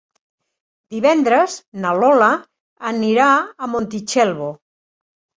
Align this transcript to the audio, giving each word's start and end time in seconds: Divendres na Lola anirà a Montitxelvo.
Divendres 0.93 1.57
na 1.83 1.91
Lola 2.03 2.29
anirà 2.91 3.27
a 3.37 3.69
Montitxelvo. 3.75 4.49